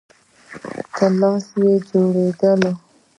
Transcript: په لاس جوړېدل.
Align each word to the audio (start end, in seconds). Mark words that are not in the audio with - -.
په 0.93 1.03
لاس 1.19 1.45
جوړېدل. 1.89 2.61